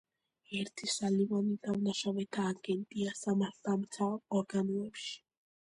ერთი, 0.59 0.87
სალივანი, 0.93 1.57
დამნაშავეთა 1.67 2.47
აგენტია 2.53 3.15
სამართალდამცავ 3.21 4.19
ორგანოებში. 4.43 5.17